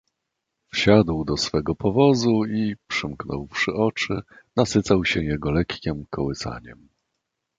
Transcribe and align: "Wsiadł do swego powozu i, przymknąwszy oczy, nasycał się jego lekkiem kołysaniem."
"Wsiadł 0.73 1.25
do 1.25 1.37
swego 1.37 1.75
powozu 1.75 2.45
i, 2.45 2.75
przymknąwszy 2.87 3.73
oczy, 3.73 4.21
nasycał 4.55 5.05
się 5.05 5.23
jego 5.23 5.51
lekkiem 5.51 6.05
kołysaniem." 6.09 6.89